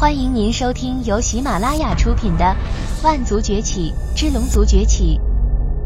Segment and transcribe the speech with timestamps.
[0.00, 2.56] 欢迎您收听由喜马拉雅出品的
[3.04, 5.20] 《万族崛起之龙族崛起》，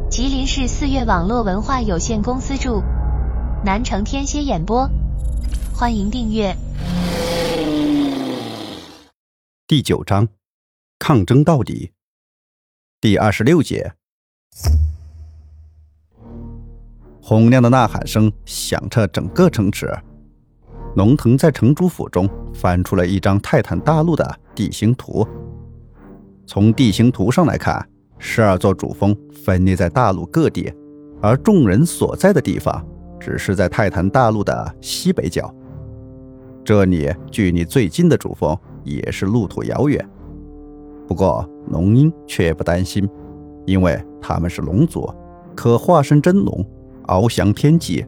[0.09, 2.81] 吉林市四月网络文化有限公司著，
[3.65, 4.89] 南城天蝎演播。
[5.75, 6.57] 欢迎订阅。
[9.67, 10.29] 第九章，
[11.01, 11.91] 抗争到底。
[13.01, 13.95] 第二十六节，
[17.21, 19.93] 洪亮的呐喊声响彻整个城池。
[20.95, 25.27] 龙腾在城主府中翻出了一张泰坦大陆的地形图。
[26.47, 27.85] 从地形图上来看，
[28.19, 30.73] 十二座主峰分立在大陆各地，
[31.21, 32.87] 而众人所在的地方
[33.19, 35.53] 只是在泰坦大陆的西北角。
[36.65, 40.09] 这里距离最近的主峰也是路途遥远。
[41.09, 43.09] 不过龙鹰却不担心，
[43.67, 45.13] 因为他们是龙族，
[45.57, 46.65] 可化身真龙，
[47.09, 48.07] 翱翔天际。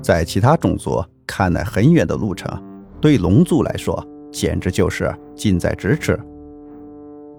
[0.00, 1.04] 在其他种族。
[1.28, 2.50] 看来很远的路程，
[3.00, 6.18] 对龙族来说简直就是近在咫尺。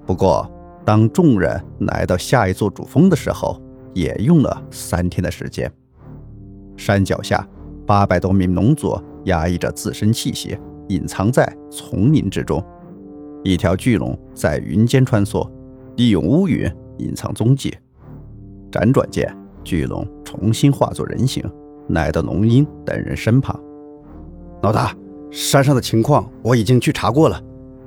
[0.06, 0.50] 不过，
[0.86, 3.60] 当众人来到下一座主峰的时候，
[3.94, 5.70] 也用了三天的时间。
[6.78, 7.46] 山脚下，
[7.86, 12.64] 八百多名龙族压抑着自身气息，隐藏在丛林之中。
[13.44, 15.50] 一条巨龙在云间穿梭，
[15.98, 17.76] 利用乌云隐藏踪迹。
[18.72, 21.44] 辗转间，巨龙重新化作人形，
[21.90, 23.60] 来到龙鹰等人身旁。
[24.62, 24.94] 老大，
[25.32, 27.42] 山上的情况我已经去查过了，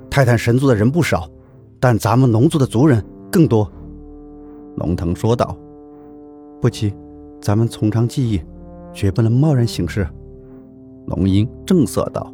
[0.09, 1.29] 泰坦神族的人不少，
[1.79, 3.71] 但咱们龙族的族人更多。
[4.77, 5.55] 龙腾说道
[6.59, 6.91] ：“不急，
[7.39, 8.41] 咱们从长计议，
[8.91, 10.07] 绝不能贸然行事。”
[11.05, 12.33] 龙鹰正色道：“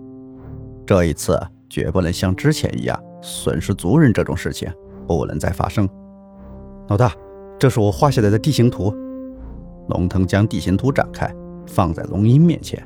[0.87, 1.37] 这一次
[1.69, 4.71] 绝不能像之前一样损失族人，这种事情
[5.05, 5.89] 不能再发生。”
[6.87, 7.11] 老大，
[7.59, 8.95] 这是我画下来的地形图。
[9.89, 11.29] 龙腾将地形图展开，
[11.67, 12.81] 放在龙鹰面前。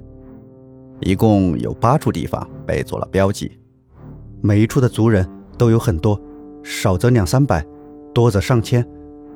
[1.00, 3.52] 一共有八处地方被做了标记，
[4.42, 5.28] 每一处的族人
[5.58, 6.20] 都有很多，
[6.64, 7.66] 少则两三百，
[8.14, 8.86] 多则上千，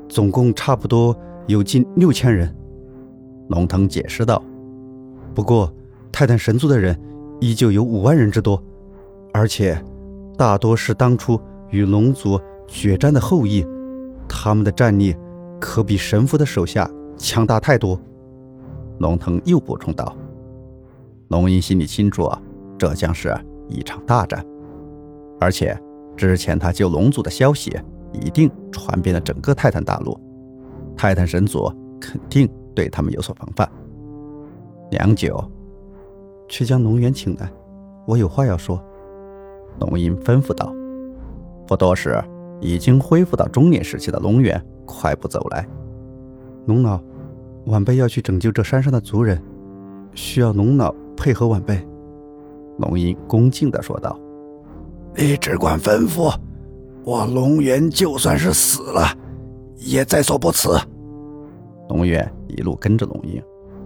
[0.07, 1.15] 总共差不多
[1.47, 2.53] 有近六千人。
[3.49, 4.41] 龙腾解释道
[5.35, 5.73] ：“不过
[6.11, 6.97] 泰坦神族的人
[7.39, 8.61] 依旧有五万人之多，
[9.33, 9.81] 而且
[10.37, 11.39] 大多是当初
[11.69, 13.65] 与龙族血战的后裔，
[14.27, 15.15] 他们的战力
[15.59, 17.99] 可比神父的手下强大太多。”
[18.99, 20.15] 龙腾又补充道。
[21.29, 22.29] 龙吟心里清楚，
[22.77, 24.45] 这将是一场大战，
[25.39, 25.77] 而且
[26.15, 27.77] 之前他救龙族的消息
[28.13, 30.17] 一定传遍了整个泰坦大陆，
[30.95, 33.69] 泰坦神族肯定对他们有所防范。
[34.91, 35.43] 良久，
[36.47, 37.51] 去将龙元请来，
[38.07, 38.81] 我有话要说。
[39.79, 40.73] 龙吟吩咐道。
[41.67, 42.23] 不多时，
[42.61, 45.67] 已经恢复到中年时期的龙元快步走来。
[46.67, 47.01] 龙老，
[47.65, 49.43] 晚辈要去拯救这山上的族人，
[50.13, 50.95] 需要龙老。
[51.17, 51.85] 配合晚辈，
[52.77, 54.17] 龙吟恭敬地说道
[55.17, 56.31] ：“你只管吩咐，
[57.03, 59.07] 我龙源就算是死了，
[59.75, 60.79] 也在所不辞。”
[61.89, 63.41] 龙源一路跟着龙吟，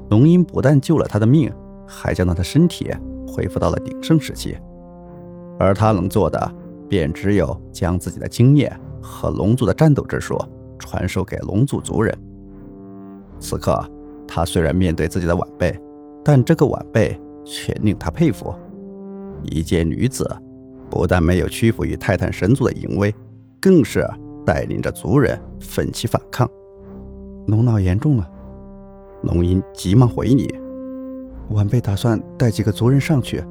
[0.09, 1.51] 龙吟不但救了他的命，
[1.87, 2.91] 还将他的身体
[3.25, 4.57] 恢复到了鼎盛时期。
[5.57, 6.53] 而他能做的，
[6.89, 10.37] 便只有将自己的经验和龙族的战斗之术
[10.77, 12.13] 传授给龙族族人。
[13.39, 13.83] 此刻，
[14.27, 15.73] 他虽然面对自己的晚辈。
[16.23, 18.53] 但这个晚辈却令他佩服。
[19.43, 20.29] 一介女子，
[20.89, 23.13] 不但没有屈服于泰坦神族的淫威，
[23.59, 24.07] 更是
[24.45, 26.47] 带领着族人奋起反抗。
[27.47, 28.29] 龙老严重了，
[29.23, 30.53] 龙吟急忙回礼。
[31.49, 33.43] 晚辈打算带几个族人上去，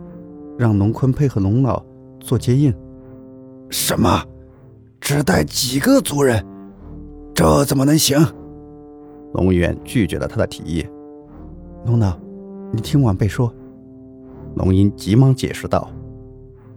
[0.56, 1.84] 让龙坤配合龙老
[2.20, 2.72] 做接应。
[3.68, 4.24] 什么？
[5.00, 6.44] 只带几个族人？
[7.34, 8.18] 这怎么能行？
[9.34, 10.86] 龙渊拒绝了他的提议。
[11.84, 12.16] 龙老。
[12.72, 13.52] 你听晚辈说，
[14.54, 15.90] 龙吟急忙解释道：“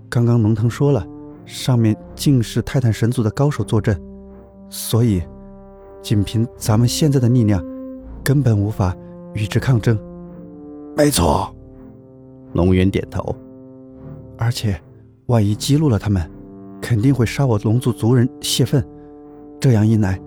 [0.09, 1.05] 刚刚龙腾说了，
[1.45, 3.95] 上面竟是泰坦神族的高手坐镇，
[4.69, 5.21] 所以
[6.01, 7.63] 仅凭咱们现在的力量，
[8.23, 8.95] 根本无法
[9.35, 9.97] 与之抗争。”
[10.97, 11.53] 没错，
[12.53, 13.35] 龙渊点头。
[14.35, 14.81] 而且，
[15.27, 16.27] 万一激怒了他们，
[16.81, 18.83] 肯定会杀我龙族族人泄愤。
[19.59, 20.19] 这样一来，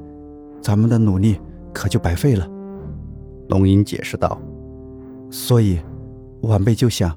[0.60, 1.40] 咱们的努力
[1.72, 2.48] 可就白费了。”
[3.50, 4.40] 龙吟解释道。
[5.30, 5.78] 所以，
[6.42, 7.14] 晚辈就想，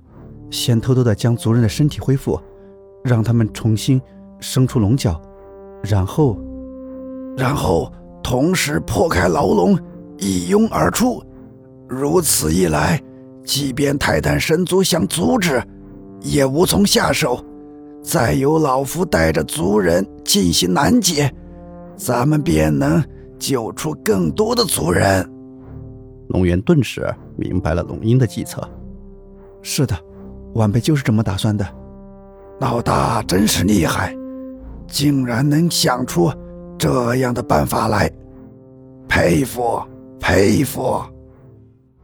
[0.49, 2.39] 先偷偷的将族人的身体恢复，
[3.03, 4.01] 让他们重新
[4.39, 5.21] 生出龙角，
[5.83, 6.37] 然后，
[7.37, 7.91] 然后
[8.23, 9.77] 同时破开牢笼，
[10.17, 11.23] 一拥而出。
[11.87, 13.01] 如此一来，
[13.43, 15.61] 即便泰坦神族想阻止，
[16.21, 17.43] 也无从下手。
[18.01, 21.31] 再由老夫带着族人进行拦截，
[21.95, 23.03] 咱们便能
[23.37, 25.29] 救出更多的族人。
[26.29, 27.05] 龙源顿时
[27.35, 28.67] 明白了龙鹰的计策。
[29.61, 29.95] 是的，
[30.53, 31.67] 晚辈就是这么打算的。
[32.59, 34.15] 老大真是厉害，
[34.87, 36.31] 竟然能想出
[36.77, 38.11] 这样的办法来，
[39.07, 39.81] 佩服
[40.19, 41.01] 佩服。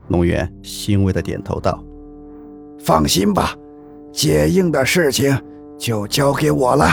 [0.07, 1.83] 龙源欣慰的点头道
[2.79, 3.55] ：“放心吧，
[4.11, 5.37] 解印的事情
[5.77, 6.87] 就交给我了。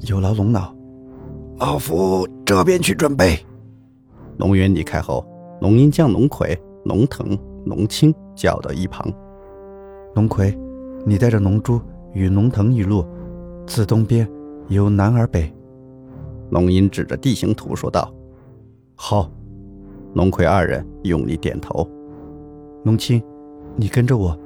[0.00, 0.74] 有劳龙老，
[1.58, 3.38] 老夫这边去准备。”
[4.38, 5.26] 龙源离开后，
[5.62, 9.08] 龙吟将龙葵、龙腾、龙青叫到一旁。
[10.16, 10.52] 龙葵，
[11.06, 11.80] 你带着龙珠
[12.12, 13.06] 与龙腾一路，
[13.64, 14.28] 自东边
[14.66, 15.54] 由南而北。
[16.50, 18.12] 龙吟指着地形图说道
[18.96, 19.30] ：“好。”
[20.14, 21.88] 龙葵二人用力点头。
[22.82, 23.22] 龙青，
[23.76, 24.36] 你跟着我，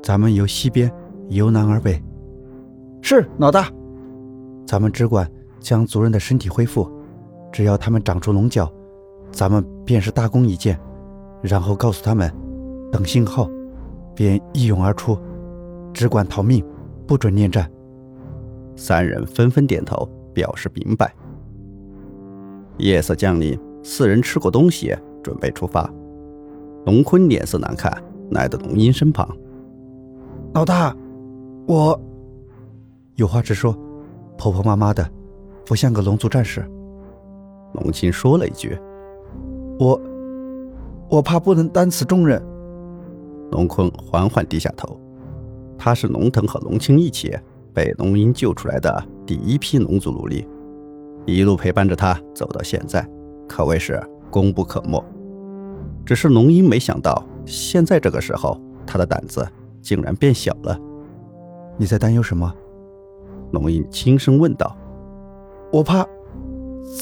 [0.00, 0.88] 咱们由西边
[1.30, 2.00] 由南而北。
[3.02, 3.68] 是老大。
[4.64, 5.28] 咱们只管
[5.58, 6.88] 将族人的身体恢复，
[7.50, 8.72] 只要他们长出龙角，
[9.30, 10.78] 咱们便是大功一件。
[11.42, 12.30] 然后告诉他们，
[12.92, 13.48] 等信号。
[14.12, 15.16] 便一涌而出，
[15.94, 16.62] 只管逃命，
[17.06, 17.70] 不准恋战。
[18.76, 21.14] 三人纷纷点头，表示明白。
[22.76, 25.90] 夜色降临，四人吃过东西，准备出发。
[26.84, 27.90] 龙坤脸色难看，
[28.32, 29.26] 来到龙吟身旁。
[30.52, 30.94] 老大，
[31.66, 31.98] 我
[33.14, 33.74] 有话直说，
[34.36, 35.08] 婆婆妈妈的，
[35.64, 36.60] 不像个龙族战士。
[37.72, 38.76] 龙青说了一句
[39.80, 39.98] ：“我，
[41.08, 42.40] 我怕不能担此重任。”
[43.50, 45.00] 龙坤缓缓低下头，
[45.78, 47.34] 他是龙腾和龙青一起
[47.72, 50.46] 被龙鹰救出来的第一批龙族奴隶，
[51.24, 53.08] 一路陪伴着他走到现在，
[53.48, 53.98] 可谓是
[54.30, 55.02] 功不可没。
[56.04, 59.48] 只是龙吟没想到，现在这个时候，他的胆子
[59.80, 60.78] 竟然变小了。
[61.78, 62.52] 你在担忧什么？
[63.52, 64.76] 龙吟轻声问道。
[65.72, 66.06] 我怕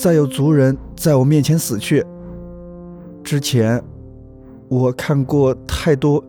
[0.01, 2.07] 再有族人在我面前死去。
[3.29, 3.79] 之前
[4.71, 6.25] 我看过太多。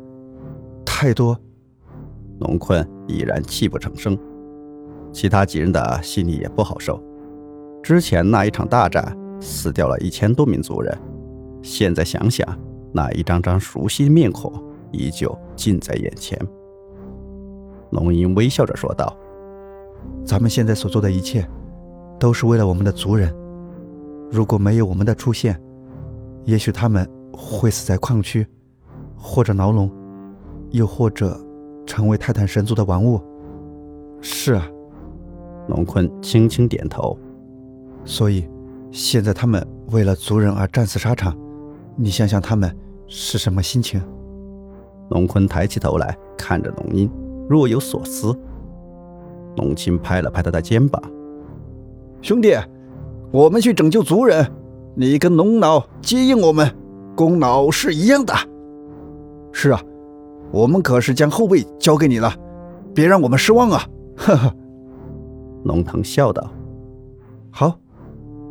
[0.83, 1.39] 太多，
[2.41, 4.19] 龙坤已然泣不成声，
[5.13, 7.01] 其他几人的心里也不好受。
[7.81, 10.93] 之前那一场大战死掉了一千多名族人，
[11.61, 12.45] 现在想想，
[12.91, 14.51] 那一张张熟悉的面孔
[14.91, 16.37] 依旧近在眼前。
[17.91, 19.15] 龙吟微笑着说道
[20.25, 21.47] ：“咱们现在所做的一切，
[22.19, 23.33] 都是为了我们的族人。
[24.29, 25.57] 如果没有我们的出现，
[26.49, 28.47] 也许他们会死在矿区，
[29.15, 29.87] 或者牢笼。”
[30.71, 31.39] 又或者，
[31.85, 33.19] 成为泰坦神族的玩物。
[34.21, 34.67] 是啊，
[35.67, 37.17] 龙坤轻轻点头。
[38.05, 38.47] 所以，
[38.91, 41.35] 现在他们为了族人而战死沙场，
[41.95, 42.75] 你想想他们
[43.07, 43.99] 是什么心情？
[45.09, 47.09] 龙坤抬起头来看着龙吟，
[47.49, 48.35] 若有所思。
[49.57, 51.01] 龙青拍了拍他的肩膀
[52.21, 52.55] ：“兄弟，
[53.31, 54.45] 我们去拯救族人，
[54.95, 56.75] 你跟龙老接应我们，
[57.15, 58.33] 功劳是一样的。”
[59.53, 59.81] 是啊。
[60.51, 62.33] 我们可是将后背交给你了，
[62.95, 63.83] 别让我们失望啊！
[64.17, 64.51] 呵呵。
[65.63, 66.51] 龙腾笑道
[67.53, 67.77] ：“好，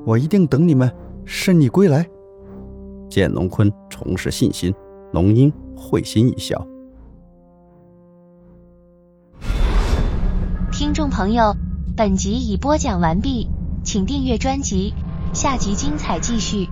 [0.07, 0.89] 我一定等你们
[1.25, 2.09] 胜利归来。”
[3.11, 4.73] 见龙坤重拾信心，
[5.13, 6.65] 龙英会心一笑。
[10.71, 11.57] 听众朋友，
[11.97, 13.49] 本集已播讲完毕，
[13.83, 14.95] 请订阅专辑，
[15.33, 16.71] 下集精彩继续。